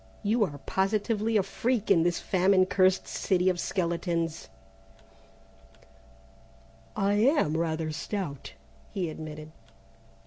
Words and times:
You 0.23 0.43
are 0.45 0.57
positively 0.65 1.37
a 1.37 1.43
freak 1.43 1.91
in 1.91 2.01
this 2.01 2.17
famine 2.19 2.65
cursed 2.65 3.07
city 3.07 3.49
of 3.49 3.59
skeletons!" 3.59 4.49
"I 6.95 7.13
am 7.13 7.55
rather 7.55 7.91
stout," 7.91 8.53
he 8.89 9.11
admitted. 9.11 9.51